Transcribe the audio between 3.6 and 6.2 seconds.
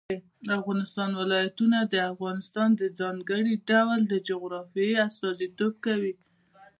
ډول جغرافیه استازیتوب کوي.